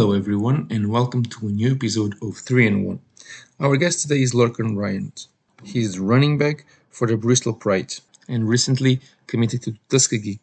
[0.00, 3.00] Hello, everyone, and welcome to a new episode of 3 and 1.
[3.60, 5.28] Our guest today is Lorcan Ryans.
[5.62, 7.92] He is running back for the Bristol Pride
[8.26, 10.40] and recently committed to Tuskegee.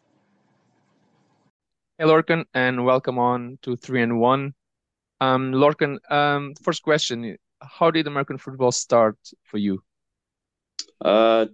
[1.98, 4.54] Hey, Lorcan, and welcome on to 3 and 1.
[5.20, 9.82] Um, Lorcan, um, first question How did American football start for you?
[11.04, 11.46] Uh,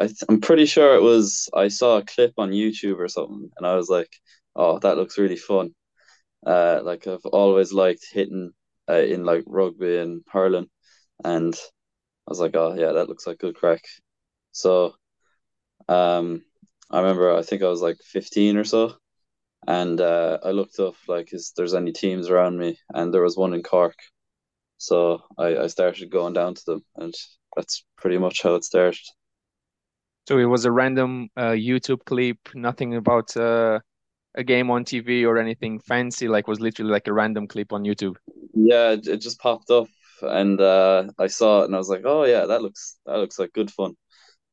[0.00, 3.50] I th- I'm pretty sure it was I saw a clip on YouTube or something,
[3.56, 4.10] and I was like,
[4.56, 5.76] "Oh, that looks really fun."
[6.46, 8.52] Uh, like I've always liked hitting
[8.88, 10.68] uh, in like rugby and hurling,
[11.24, 13.82] and I was like, "Oh yeah, that looks like good crack."
[14.52, 14.94] So,
[15.88, 16.44] um,
[16.90, 18.94] I remember I think I was like 15 or so,
[19.66, 23.36] and uh, I looked up like is there's any teams around me, and there was
[23.36, 23.96] one in Cork,
[24.78, 27.14] so I I started going down to them, and
[27.56, 29.00] that's pretty much how it started.
[30.28, 33.80] So it was a random uh, YouTube clip, nothing about uh,
[34.34, 36.28] a game on TV or anything fancy.
[36.28, 38.16] Like was literally like a random clip on YouTube.
[38.54, 39.88] Yeah, it, just popped up,
[40.22, 43.38] and uh, I saw it, and I was like, "Oh yeah, that looks that looks
[43.38, 43.94] like good fun."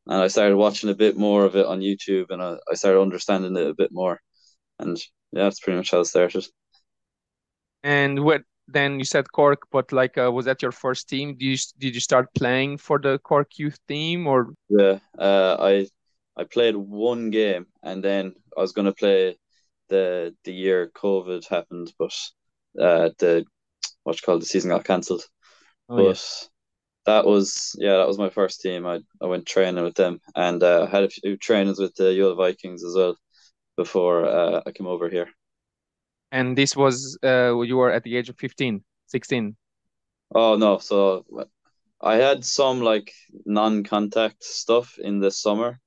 [0.07, 3.01] And I started watching a bit more of it on YouTube, and I, I started
[3.01, 4.19] understanding it a bit more,
[4.79, 4.97] and
[5.31, 6.45] yeah, that's pretty much how it started.
[7.83, 11.35] And what then you said Cork, but like, uh, was that your first team?
[11.37, 14.53] Did you did you start playing for the Cork youth team or?
[14.69, 15.87] Yeah, uh, I
[16.35, 19.37] I played one game, and then I was gonna play
[19.89, 22.13] the the year COVID happened, but
[22.79, 23.45] uh, the
[24.03, 25.25] what's called the season got cancelled.
[25.89, 26.47] Oh, but yeah.
[27.05, 28.85] that was yeah, that was my first team.
[28.85, 32.35] I I went training with them, and uh, had a few trainings with the UL
[32.35, 33.17] Vikings as well
[33.75, 35.29] before uh, I came over here.
[36.31, 39.55] And this was uh, you were at the age of 15, 16.
[40.35, 41.25] Oh no, so
[42.01, 43.13] I had some like
[43.45, 45.79] non-contact stuff in the summer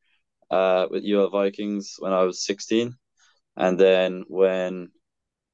[0.51, 2.97] uh with UL Vikings when I was 16
[3.57, 4.91] and then when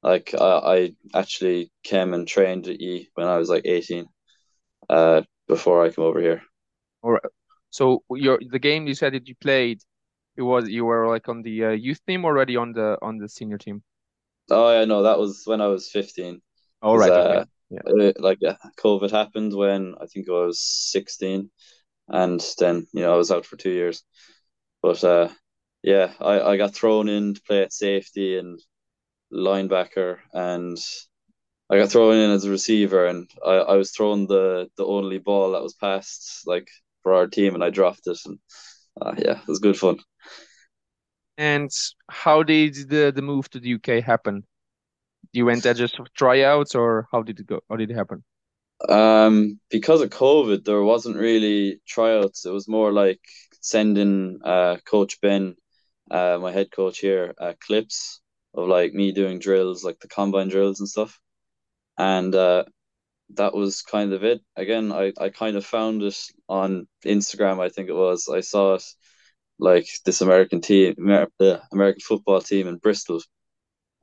[0.02, 0.46] like I,
[0.76, 4.06] I actually came and trained at E when I was like 18
[4.90, 6.42] uh before I came over here.
[7.02, 7.22] All right.
[7.70, 9.80] so your the game you said that you played,
[10.36, 13.28] it was you were like on the uh, youth team already on the on the
[13.28, 13.82] senior team.
[14.50, 16.42] Oh yeah, no, that was when I was 15.
[16.82, 17.46] All 'Cause, right, uh, okay.
[17.70, 17.82] Yeah.
[17.86, 21.50] uh, like yeah, COVID happened when I think I was 16
[22.08, 24.04] and then you know I was out for two years.
[24.82, 25.28] But uh
[25.82, 28.60] yeah, I, I got thrown in to play at safety and
[29.32, 30.78] linebacker and
[31.70, 35.18] I got thrown in as a receiver and I, I was thrown the the only
[35.18, 36.68] ball that was passed like
[37.02, 38.38] for our team and I dropped it and
[39.00, 39.98] uh, yeah, it was good fun.
[41.38, 41.70] And
[42.10, 44.44] how did the the move to the UK happen?
[45.32, 47.60] You went there just for tryouts, or how did it go?
[47.70, 48.24] How did it happen?
[48.88, 52.44] Um, because of COVID, there wasn't really tryouts.
[52.44, 53.20] It was more like
[53.60, 55.56] sending uh Coach Ben,
[56.10, 58.20] uh my head coach here, uh, clips
[58.54, 61.18] of like me doing drills, like the combine drills and stuff.
[61.98, 62.64] And uh
[63.36, 64.40] that was kind of it.
[64.56, 66.16] Again, I, I kind of found it
[66.48, 68.28] on Instagram, I think it was.
[68.28, 68.84] I saw it
[69.58, 70.94] like this American team,
[71.38, 73.22] the American football team in Bristol,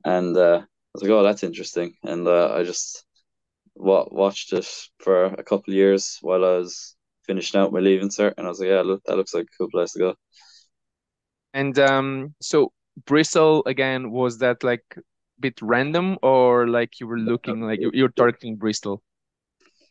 [0.04, 1.94] and uh, I was like, oh, that's interesting.
[2.04, 3.04] And uh, I just
[3.76, 4.68] wa watched it
[5.00, 8.60] for a couple years while I was finishing out my leaving cert, and I was
[8.60, 10.14] like, yeah, look, that looks like a cool place to go.
[11.54, 12.72] And um, so
[13.06, 15.00] Bristol again, was that like a
[15.40, 19.02] bit random, or like you were looking like you, you're targeting Bristol?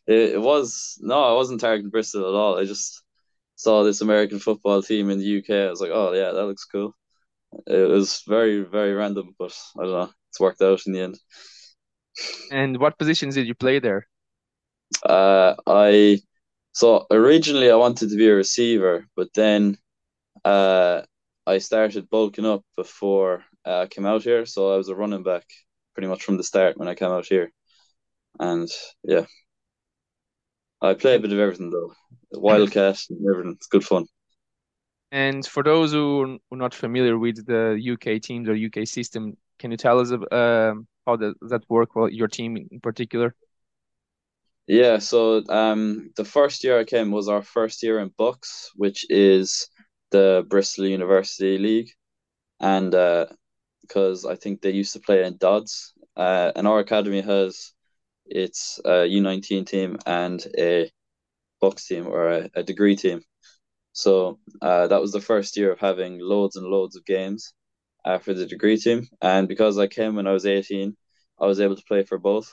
[0.06, 2.58] It, it was no, I wasn't targeting Bristol at all.
[2.58, 3.02] I just
[3.56, 5.50] saw this American football team in the UK.
[5.50, 6.94] I was like, oh yeah, that looks cool.
[7.66, 10.10] It was very, very random, but I don't know.
[10.30, 11.18] It's worked out in the end.
[12.50, 14.06] And what positions did you play there?
[15.02, 16.20] Uh, I
[16.72, 19.78] so originally I wanted to be a receiver, but then
[20.44, 21.02] uh,
[21.46, 24.46] I started bulking up before uh, I came out here.
[24.46, 25.44] So I was a running back
[25.94, 27.52] pretty much from the start when I came out here,
[28.40, 28.68] and
[29.04, 29.26] yeah,
[30.80, 31.92] I play a bit of everything though,
[32.32, 33.52] wildcat and everything.
[33.52, 34.06] It's good fun.
[35.12, 39.70] And for those who are not familiar with the UK teams or UK system, can
[39.70, 41.94] you tell us um, how does that work?
[41.94, 43.34] Well, your team in particular.
[44.66, 49.04] Yeah, so um, the first year I came was our first year in BUCS, which
[49.10, 49.68] is
[50.14, 51.90] the Bristol University League,
[52.60, 53.26] and uh,
[53.82, 55.72] because I think they used to play in Dodds,
[56.24, 57.72] uh, and our academy has
[58.42, 60.38] its U nineteen team and
[60.70, 60.90] a
[61.60, 63.18] box team or a, a degree team.
[63.92, 64.38] So
[64.68, 67.54] uh, that was the first year of having loads and loads of games
[68.06, 70.88] uh, for the degree team, and because I came when I was eighteen,
[71.42, 72.48] I was able to play for both.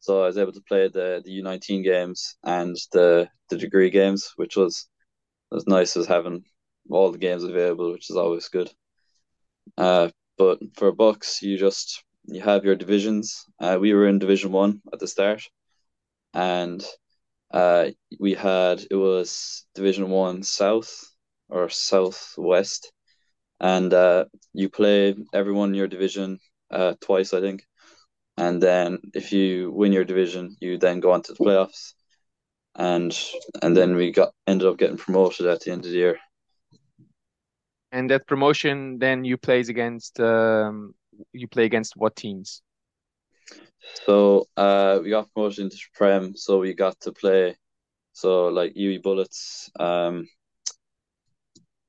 [0.00, 3.90] So I was able to play the the U nineteen games and the the degree
[3.90, 4.88] games, which was
[5.50, 6.44] was nice as having
[6.90, 8.70] all the games available, which is always good.
[9.76, 13.44] Uh, but for BUCS, you just you have your divisions.
[13.60, 15.42] Uh, we were in Division One at the start,
[16.32, 16.84] and
[17.52, 17.90] uh,
[18.20, 20.92] we had it was Division One South
[21.48, 22.92] or Southwest,
[23.60, 26.38] and uh, you play everyone in your division
[26.70, 27.64] uh, twice, I think,
[28.36, 31.94] and then if you win your division, you then go on to the playoffs,
[32.74, 33.16] and
[33.62, 36.18] and then we got ended up getting promoted at the end of the year.
[37.94, 40.94] And that promotion, then you plays against um,
[41.32, 42.60] you play against what teams?
[44.04, 47.56] So uh, we got promoted into Prem, so we got to play,
[48.12, 50.26] so like UWE Bullets, um,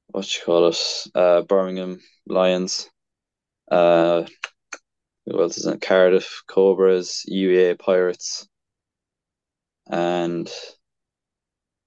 [0.08, 2.88] what you call it, uh, Birmingham Lions,
[3.72, 4.26] uh,
[5.26, 5.82] who else is it?
[5.82, 8.48] Cardiff Cobras, UEA Pirates,
[9.90, 10.46] and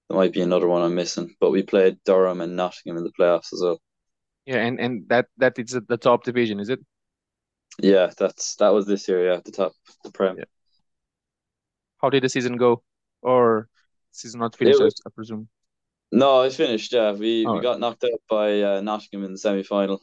[0.09, 3.13] there might be another one I'm missing, but we played Durham and Nottingham in the
[3.17, 3.79] playoffs as well.
[4.49, 6.79] Yeah, and and that that is the top division, is it?
[7.79, 9.31] Yeah, that's that was this year.
[9.31, 9.73] Yeah, the top,
[10.03, 10.37] the prem.
[10.39, 10.45] Yeah.
[12.01, 12.81] How did the season go,
[13.21, 13.69] or
[14.11, 14.81] season not finished?
[14.81, 15.49] was, I presume.
[16.11, 16.91] No, it's finished.
[16.91, 17.53] Yeah, we oh.
[17.53, 20.01] we got knocked out by uh, Nottingham in the semi final.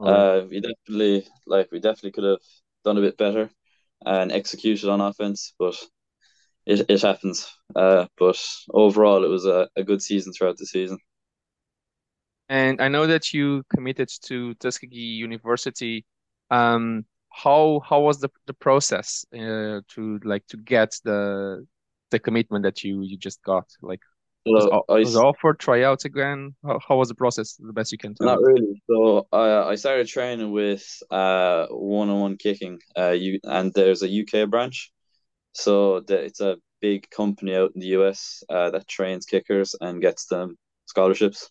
[0.00, 0.06] Oh.
[0.06, 2.38] Uh, we definitely like we definitely could have
[2.86, 3.50] done a bit better
[4.06, 5.76] and executed on offense, but
[6.64, 7.46] it it happens.
[7.76, 8.42] Uh, but
[8.72, 10.96] overall, it was a, a good season throughout the season.
[12.48, 16.04] And I know that you committed to Tuskegee University.
[16.50, 17.04] Um
[17.34, 21.66] how how was the the process uh, to like to get the
[22.10, 23.66] the commitment that you you just got?
[23.82, 24.00] Like
[24.46, 26.54] was, I, was offered tryouts again?
[26.62, 28.82] How, how was the process the best you can tell not really.
[28.88, 34.48] So I I started training with uh one-on-one kicking uh you and there's a UK
[34.48, 34.92] branch.
[35.52, 40.02] So the, it's a big company out in the US uh, that trains kickers and
[40.02, 41.50] gets them scholarships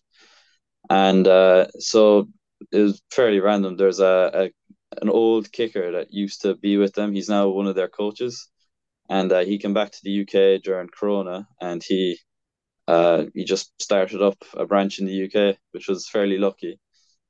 [0.90, 2.28] and uh so
[2.72, 4.50] it was fairly random there's a, a
[5.02, 7.12] an old kicker that used to be with them.
[7.12, 8.48] He's now one of their coaches,
[9.10, 12.18] and uh, he came back to the UK during Corona, and he
[12.88, 16.78] uh, he just started up a branch in the UK, which was fairly lucky.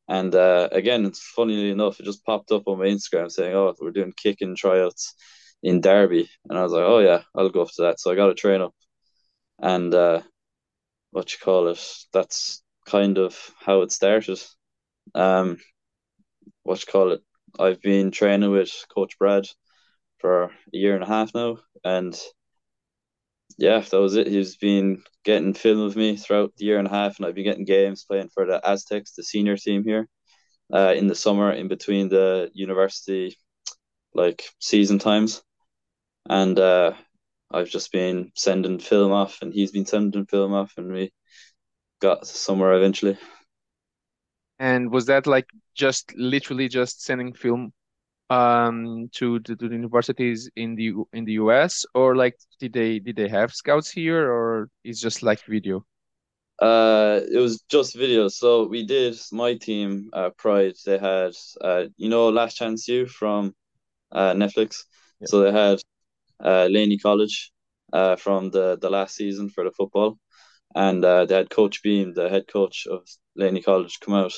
[0.09, 3.75] And uh, again, it's funnily enough, it just popped up on my Instagram saying, "Oh,
[3.81, 5.15] we're doing kicking tryouts
[5.63, 8.29] in Derby," and I was like, "Oh yeah, I'll go after that." So I got
[8.29, 8.75] to train up,
[9.61, 10.23] and uh,
[11.13, 11.81] what you call it?
[12.15, 14.41] That's kind of how it started.
[15.15, 15.59] Um,
[16.63, 17.23] what you call it?
[17.59, 19.47] I've been training with Coach Brad
[20.19, 22.19] for a year and a half now, and
[23.59, 24.27] yeah, that was it.
[24.27, 27.45] He's been getting film of me throughout the year and a half, and I've been
[27.45, 30.09] getting games playing for the Aztecs, the senior team here,
[30.73, 33.37] uh, in the summer in between the university
[34.15, 35.43] like season times,
[36.29, 36.93] and uh,
[37.51, 41.13] I've just been sending film off, and he's been sending film off, and we
[42.01, 43.19] got somewhere eventually.
[44.59, 47.73] And was that like just literally just sending film
[48.31, 52.99] um to, to, to the universities in the in the US or like did they
[52.99, 55.85] did they have scouts here or it's just like video?
[56.61, 58.29] Uh, it was just video.
[58.29, 60.75] So we did my team, uh, Pride.
[60.87, 63.55] They had, uh, you know, Last Chance U from,
[64.13, 64.85] uh, Netflix.
[65.21, 65.27] Yeah.
[65.27, 65.81] So they had,
[66.45, 67.53] uh, Laney College,
[67.93, 70.19] uh, from the the last season for the football,
[70.75, 74.35] and uh, they had Coach Beam, the head coach of Laney College, come out,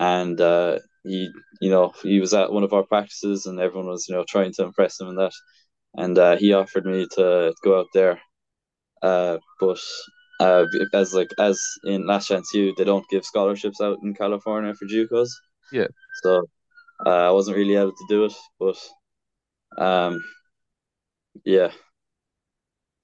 [0.00, 4.06] and uh, he, you know, he was at one of our practices, and everyone was,
[4.08, 5.32] you know, trying to impress him and that,
[5.94, 8.20] and uh, he offered me to go out there,
[9.02, 9.80] uh, but
[10.40, 14.74] uh, as like as in Last Chance U, they don't give scholarships out in California
[14.74, 15.30] for JUCOs.
[15.72, 15.86] Yeah.
[16.22, 16.42] So
[17.04, 18.76] uh, I wasn't really able to do it, but
[19.78, 20.22] um,
[21.44, 21.70] yeah,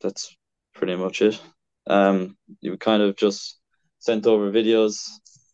[0.01, 0.35] that's
[0.75, 1.41] pretty much it.
[1.87, 3.59] Um, you kind of just
[3.99, 5.01] sent over videos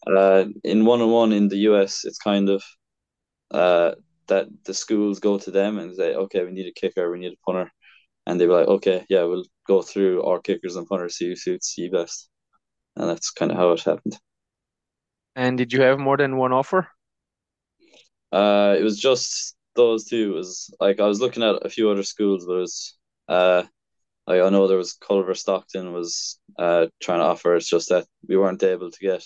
[0.06, 2.62] uh, in one on one in the US, it's kind of
[3.50, 3.92] uh,
[4.28, 7.32] that the schools go to them and say, okay, we need a kicker, we need
[7.32, 7.70] a punter,
[8.26, 11.36] and they were like, okay, yeah, we'll go through our kickers and punters, see who
[11.36, 12.30] suits you best,
[12.96, 14.18] and that's kind of how it happened.
[15.36, 16.88] And did you have more than one offer?
[18.32, 20.32] Uh, it was just those two.
[20.32, 23.62] It was like I was looking at a few other schools, but it was uh,
[24.28, 27.56] like I know there was Culver Stockton was uh trying to offer.
[27.56, 29.24] It's just that we weren't able to get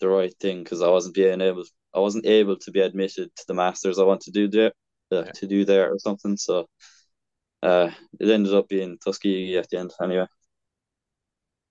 [0.00, 3.44] the right thing because I wasn't being able I wasn't able to be admitted to
[3.48, 4.72] the masters I want to do there
[5.10, 5.32] uh, yeah.
[5.32, 6.36] to do there or something.
[6.36, 6.66] So
[7.62, 10.26] uh, it ended up being Tuskegee at the end anyway.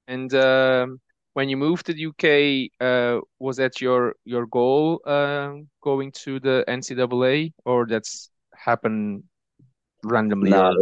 [0.08, 1.00] And um,
[1.34, 6.39] when you moved to the UK, uh, was that your your goal uh, going to
[6.39, 9.24] the NCAA, or that's happened
[10.03, 10.50] randomly?
[10.50, 10.74] Nah,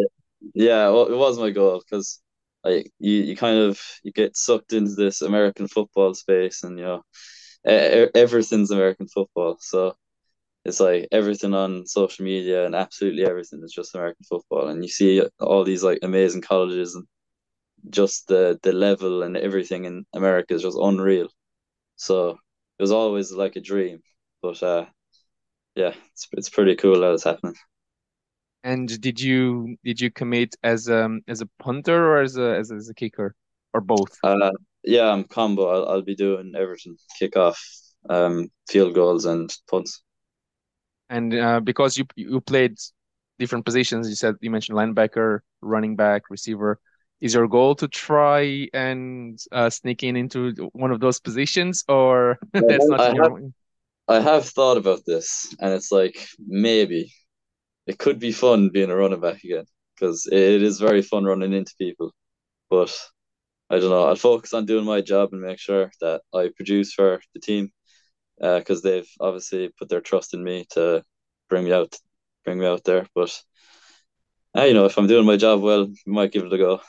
[0.54, 2.22] yeah, well, it was my goal because
[2.64, 6.86] like you, you kind of you get sucked into this American football space, and you
[6.86, 7.04] know
[7.66, 9.58] everything's American football.
[9.60, 9.96] So
[10.66, 14.90] it's like everything on social media and absolutely everything is just American football, and you
[14.90, 17.06] see all these like amazing colleges and
[17.90, 21.30] just the the level and everything in America is just unreal.
[21.98, 22.32] So
[22.80, 24.02] it was always like a dream,
[24.42, 24.86] but uh,
[25.76, 27.56] yeah, it's it's pretty cool that it's happening.
[28.64, 32.72] And did you did you commit as um as a punter or as a as,
[32.72, 33.36] as a kicker
[33.74, 34.18] or both?
[34.24, 34.52] Uh,
[34.84, 35.68] yeah, I'm combo.
[35.68, 37.58] I'll, I'll be doing everything: kickoff,
[38.10, 40.02] um, field goals, and punts.
[41.10, 42.78] And uh, because you you played
[43.40, 46.80] different positions, you said you mentioned linebacker, running back, receiver.
[47.22, 52.40] Is your goal to try and uh, sneak in into one of those positions, or
[52.54, 53.24] that's not I your?
[53.24, 53.34] have,
[54.08, 57.14] I have thought about this, and it's like maybe
[57.88, 61.54] it could be fun being a running back again because it is very fun running
[61.54, 62.12] into people.
[62.70, 62.96] But
[63.70, 64.06] I don't know.
[64.06, 67.72] I'll focus on doing my job and make sure that I produce for the team
[68.38, 71.04] because uh, they've obviously put their trust in me to
[71.50, 71.96] bring me out,
[72.46, 73.08] bring me out there.
[73.16, 73.40] But
[74.58, 76.82] uh, you know, if I'm doing my job well, we might give it a go.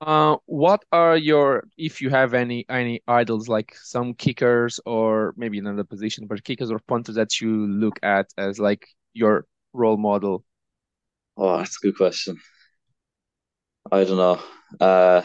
[0.00, 5.58] Uh, what are your, if you have any any idols, like some kickers or maybe
[5.58, 10.44] another position, but kickers or punters that you look at as like your role model?
[11.36, 12.38] Oh, that's a good question.
[13.90, 14.40] I don't know.
[14.80, 15.22] Uh,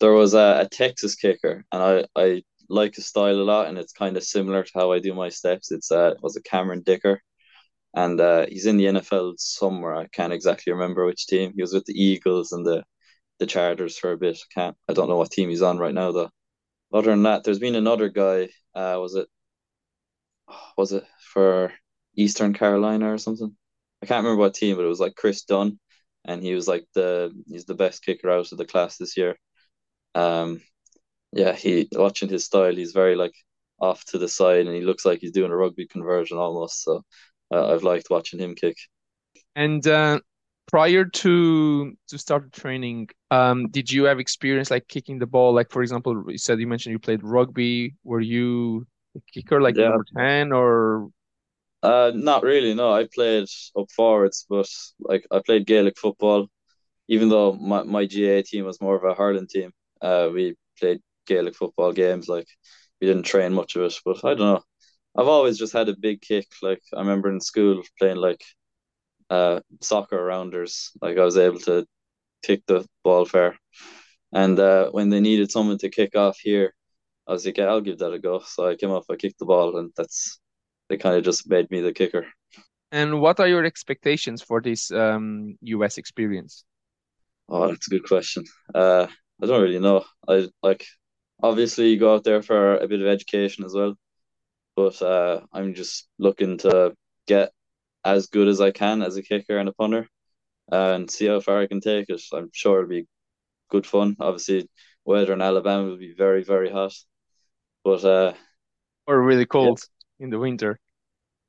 [0.00, 3.78] there was a, a Texas kicker, and I I like his style a lot, and
[3.78, 5.72] it's kind of similar to how I do my steps.
[5.72, 7.22] It's uh was a Cameron Dicker,
[7.94, 9.96] and uh, he's in the NFL somewhere.
[9.96, 11.52] I can't exactly remember which team.
[11.56, 12.84] He was with the Eagles and the
[13.40, 14.38] the Chargers for a bit.
[14.38, 16.30] I can't I don't know what team he's on right now though.
[16.92, 18.50] Other than that, there's been another guy.
[18.74, 19.28] Uh, was it
[20.76, 21.72] was it for
[22.16, 23.56] Eastern Carolina or something?
[24.02, 25.78] I can't remember what team, but it was like Chris Dunn,
[26.24, 29.36] and he was like the he's the best kicker out of the class this year.
[30.14, 30.62] Um,
[31.32, 33.34] yeah, he watching his style, he's very like
[33.80, 36.82] off to the side, and he looks like he's doing a rugby conversion almost.
[36.84, 37.04] So
[37.52, 38.76] uh, I've liked watching him kick.
[39.56, 40.20] And uh,
[40.70, 45.52] prior to to start training, um, did you have experience like kicking the ball?
[45.54, 47.94] Like for example, you said you mentioned you played rugby.
[48.04, 48.86] Were you
[49.16, 49.80] a kicker like Yeah.
[49.80, 51.08] number ten or?
[51.82, 52.74] Uh, not really.
[52.74, 54.68] No, I played up forwards, but
[55.00, 56.48] like I played Gaelic football.
[57.08, 59.72] Even though my, my GAA team was more of a hurling team,
[60.02, 62.28] uh, we played Gaelic football games.
[62.28, 62.48] Like
[63.00, 64.62] we didn't train much of it, but I don't know.
[65.16, 66.46] I've always just had a big kick.
[66.62, 68.42] Like I remember in school playing like
[69.30, 70.92] uh soccer rounders.
[71.02, 71.86] Like I was able to
[72.44, 73.56] kick the ball fair.
[74.32, 76.74] And uh, when they needed someone to kick off here,
[77.28, 78.40] I was like, yeah, I'll give that a go.
[78.40, 80.40] So I came up, I kicked the ball, and that's
[80.90, 82.26] they kind of just made me the kicker.
[82.92, 86.64] And what are your expectations for this um, US experience?
[87.48, 88.44] Oh, that's a good question.
[88.74, 89.06] Uh,
[89.42, 90.04] I don't really know.
[90.28, 90.86] I like
[91.42, 93.94] obviously you go out there for a bit of education as well,
[94.76, 96.94] but uh, I'm just looking to
[97.26, 97.52] get
[98.04, 100.08] as good as I can as a kicker and a punter,
[100.72, 102.22] and see how far I can take it.
[102.34, 103.08] I'm sure it'll be
[103.70, 104.16] good fun.
[104.20, 104.68] Obviously,
[105.04, 106.94] weather in Alabama will be very very hot,
[107.84, 108.34] but uh,
[109.06, 109.80] Or really cold
[110.20, 110.78] in the winter?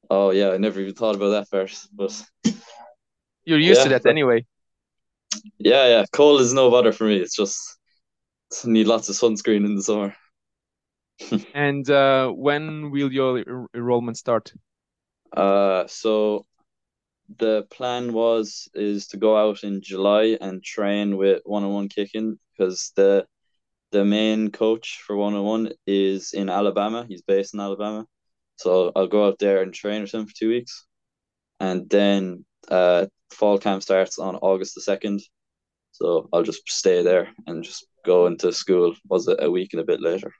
[0.10, 1.90] oh yeah, I never even thought about that first.
[1.96, 2.12] But
[3.46, 4.46] You're used to that but- anyway.
[5.60, 7.18] yeah, yeah, cold is no bother for me.
[7.18, 7.78] It's just
[8.66, 10.16] need lots of sunscreen in the summer.
[11.54, 14.52] And uh, when will your enrollment start?
[15.36, 16.46] Uh, so
[17.38, 21.90] the plan was is to go out in July and train with one on one
[21.90, 23.26] kicking because the
[23.92, 27.06] the main coach for one on one is in Alabama.
[27.08, 28.06] He's based in Alabama,
[28.62, 30.86] so I'll go out there and train with him for two weeks,
[31.60, 35.22] and then uh fall camp starts on August the second.
[35.92, 38.96] So I'll just stay there and just go into school.
[39.10, 40.32] Was it a week and a bit later?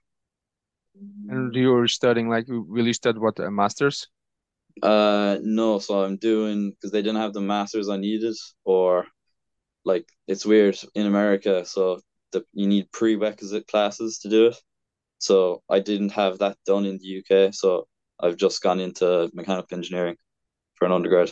[1.30, 4.08] And you're studying like, will you study what, a master's?
[4.82, 9.06] Uh, no, so I'm doing because they didn't have the masters I needed, or
[9.86, 12.00] like it's weird in America, so
[12.32, 14.58] the you need prerequisite classes to do it.
[15.20, 17.88] So I didn't have that done in the UK, so
[18.22, 20.18] I've just gone into mechanical engineering
[20.76, 21.32] for an undergrad.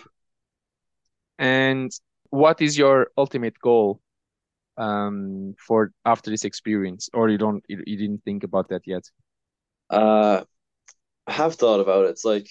[1.38, 1.91] And
[2.29, 4.01] what is your ultimate goal
[4.77, 7.10] um, for after this experience?
[7.13, 9.03] Or you don't, you, you didn't think about that yet?
[9.89, 10.43] Uh,
[11.27, 12.12] I have thought about it.
[12.12, 12.48] It's like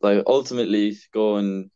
[0.00, 1.70] like ultimately going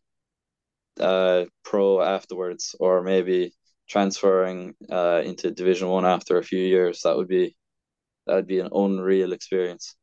[1.01, 3.53] uh pro afterwards, or maybe
[3.89, 7.03] transferring uh into Division One after a few years.
[7.03, 7.57] That would be
[8.27, 9.97] that would be an unreal experience.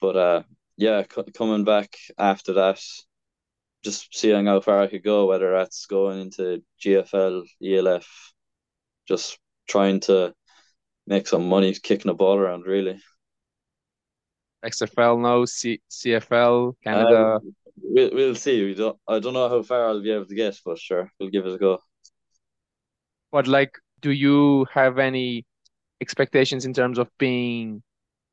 [0.00, 0.42] But uh,
[0.76, 2.80] yeah, c coming back after that,
[3.84, 8.32] just seeing how far I could go, whether that's going into GFL, ELF,
[9.06, 9.38] just
[9.68, 10.34] trying to
[11.06, 13.00] make some money kicking a ball around, really.
[14.64, 17.36] XFL, now, C- CFL, Canada.
[17.36, 18.64] Um, we'll we'll see.
[18.64, 18.98] We don't.
[19.08, 21.54] I don't know how far I'll be able to get, but sure, we'll give it
[21.54, 21.78] a go.
[23.32, 25.46] But like, do you have any
[26.00, 27.82] expectations in terms of being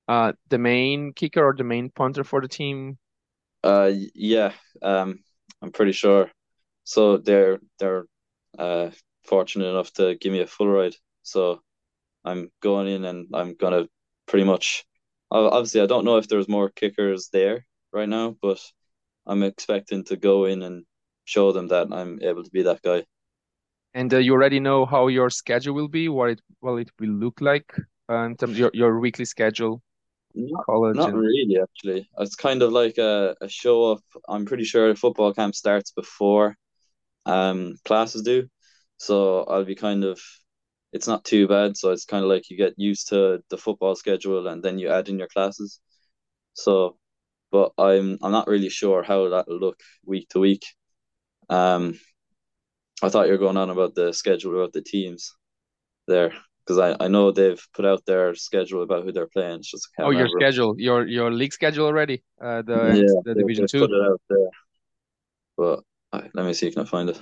[0.07, 2.97] uh the main kicker or the main punter for the team?
[3.63, 4.53] Uh, yeah.
[4.81, 5.19] Um,
[5.61, 6.31] I'm pretty sure.
[6.83, 8.05] So they're they're
[8.57, 8.91] uh
[9.25, 10.95] fortunate enough to give me a full ride.
[11.23, 11.61] So
[12.25, 13.87] I'm going in and I'm gonna
[14.27, 14.85] pretty much.
[15.31, 18.61] Obviously, I don't know if there's more kickers there right now, but
[19.25, 20.85] I'm expecting to go in and
[21.25, 23.05] show them that I'm able to be that guy.
[23.93, 27.09] And uh, you already know how your schedule will be, what it well it will
[27.09, 27.73] look like
[28.09, 29.81] uh, in terms of your, your weekly schedule.
[30.37, 32.09] Not, college not and- really, actually.
[32.19, 34.01] It's kind of like a, a show up.
[34.27, 36.55] I'm pretty sure football camp starts before
[37.25, 38.47] um classes do.
[38.97, 40.19] So I'll be kind of
[40.93, 41.77] it's not too bad.
[41.77, 44.89] So it's kind of like you get used to the football schedule and then you
[44.89, 45.79] add in your classes.
[46.53, 46.97] So
[47.51, 50.65] but I'm I'm not really sure how that'll look week to week.
[51.49, 51.99] Um
[53.03, 55.33] I thought you were going on about the schedule about the teams
[56.07, 56.33] there
[56.67, 59.59] because I, I know they've put out their schedule about who they're playing.
[59.59, 62.23] It's just Oh, your schedule, your your league schedule already.
[62.41, 63.79] Uh, the Yeah, the they- Division Two.
[63.79, 64.49] put it out there.
[65.55, 65.79] But
[66.13, 67.21] uh, let me see if I can find it.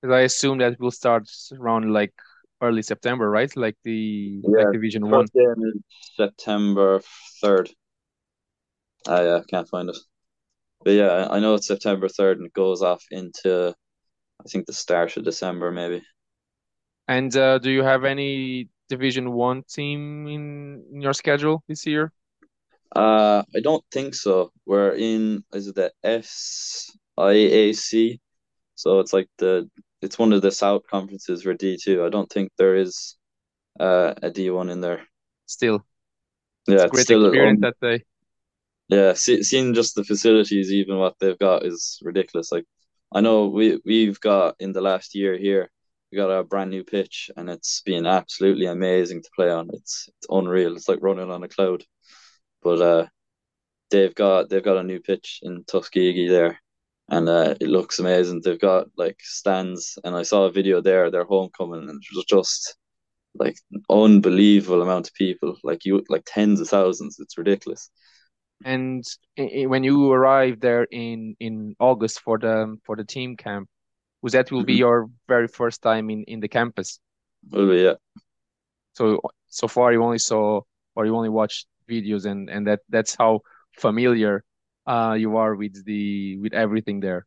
[0.00, 1.28] Because I assume that will start
[1.58, 2.14] around like
[2.60, 3.54] early September, right?
[3.56, 5.22] Like the Yeah, like Division One.
[5.22, 5.82] First game is
[6.16, 7.00] September
[7.40, 7.70] third.
[9.08, 9.98] I uh, can't find it.
[10.84, 13.74] But yeah, I I know it's September third and it goes off into
[14.40, 16.02] I think the start of December maybe.
[17.12, 22.12] And uh, do you have any Division One team in, in your schedule this year?
[22.94, 24.52] Uh I don't think so.
[24.66, 28.20] We're in is it the SIAC?
[28.74, 29.70] So it's like the
[30.02, 32.04] it's one of the South conferences for D two.
[32.04, 33.16] I don't think there is
[33.80, 35.02] uh a D one in there.
[35.46, 35.84] Still,
[36.68, 38.04] Yeah, it's it's still experience that day.
[38.88, 42.52] Yeah, see, seeing just the facilities, even what they've got, is ridiculous.
[42.52, 42.66] Like,
[43.14, 45.71] I know we we've got in the last year here,
[46.12, 49.70] we got a brand new pitch, and it's been absolutely amazing to play on.
[49.72, 50.76] It's it's unreal.
[50.76, 51.84] It's like running on a cloud.
[52.62, 53.06] But uh,
[53.90, 56.60] they've got they've got a new pitch in Tuskegee there,
[57.08, 58.42] and uh, it looks amazing.
[58.44, 61.10] They've got like stands, and I saw a video there.
[61.10, 62.76] Their homecoming, and it was just
[63.34, 63.56] like
[63.88, 67.18] unbelievable amount of people, like you like tens of thousands.
[67.20, 67.90] It's ridiculous.
[68.64, 69.02] And
[69.36, 73.68] when you arrived there in in August for the for the team camp,
[74.22, 74.78] was that will be Mhm.
[74.78, 77.00] your very first time in in the campus?
[77.50, 77.94] Will be yeah.
[78.94, 80.62] So so far you only saw
[80.94, 83.40] or you only watched videos and and that that's how
[83.78, 84.44] familiar
[84.86, 87.26] uh you are with the with everything there.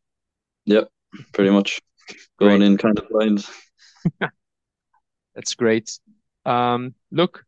[0.66, 0.90] Yep,
[1.34, 1.82] pretty much.
[2.40, 2.68] Going Great.
[2.72, 3.46] in kind of blind.
[5.36, 6.00] That's great.
[6.46, 7.44] Um, look,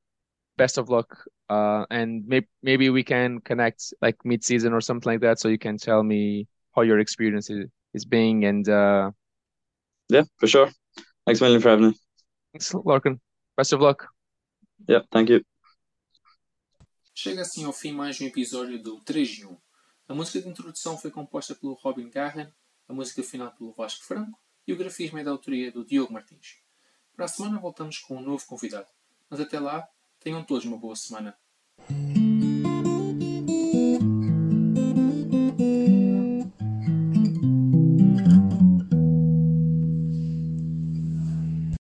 [0.57, 1.23] best of luck.
[1.49, 5.57] Uh, and maybe maybe we can connect like mid-season or something like that, so you
[5.57, 8.43] can tell me how your experience is, is being.
[8.45, 9.11] And uh,
[10.09, 10.71] Yeah, for sure.
[11.25, 11.93] Thanks a million for having me.
[12.53, 13.19] thanks, Larkin.
[13.55, 14.07] Best of luck.
[14.87, 15.41] Yeah, thank you.
[17.13, 19.57] Chega assim ao fim mais um episódio do 3 em 1.
[20.07, 22.47] A música de introdução foi composta pelo Robin Garren,
[22.87, 26.59] a música final pelo Vasco Franco e o grafismo é da autoria do Diogo Martins.
[27.13, 28.87] Para a semana voltamos com um novo convidado,
[29.29, 29.85] mas até lá,
[30.19, 31.35] tenham todos uma boa semana.